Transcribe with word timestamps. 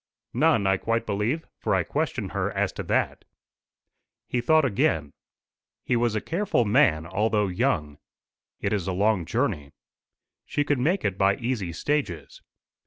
"None, 0.33 0.65
I 0.65 0.77
quite 0.77 1.05
believe; 1.05 1.45
for 1.59 1.75
I 1.75 1.83
questioned 1.83 2.31
her 2.31 2.51
as 2.53 2.71
to 2.73 2.81
that." 2.85 3.23
He 4.25 4.41
thought 4.41 4.65
again. 4.65 5.13
He 5.83 5.95
was 5.95 6.15
a 6.15 6.21
careful 6.21 6.65
man, 6.65 7.05
although 7.05 7.49
young. 7.49 7.99
"It 8.59 8.73
is 8.73 8.87
a 8.87 8.93
long 8.93 9.25
journey." 9.25 9.73
"She 10.43 10.63
could 10.63 10.79
make 10.79 11.05
it 11.05 11.19
by 11.19 11.35
easy 11.35 11.71
stages." 11.71 12.41